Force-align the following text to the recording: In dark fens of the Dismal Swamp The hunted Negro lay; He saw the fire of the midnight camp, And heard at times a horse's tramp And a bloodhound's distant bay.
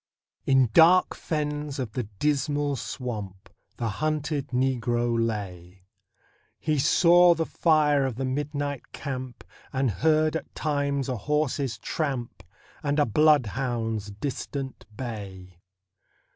In 0.47 0.71
dark 0.73 1.13
fens 1.13 1.77
of 1.77 1.91
the 1.91 2.05
Dismal 2.17 2.75
Swamp 2.75 3.51
The 3.77 3.87
hunted 3.87 4.47
Negro 4.47 5.15
lay; 5.15 5.83
He 6.57 6.79
saw 6.79 7.35
the 7.35 7.45
fire 7.45 8.07
of 8.07 8.15
the 8.15 8.25
midnight 8.25 8.93
camp, 8.93 9.43
And 9.71 9.91
heard 9.91 10.35
at 10.35 10.55
times 10.55 11.07
a 11.07 11.17
horse's 11.17 11.77
tramp 11.77 12.41
And 12.81 12.97
a 12.97 13.05
bloodhound's 13.05 14.09
distant 14.09 14.87
bay. 14.97 15.59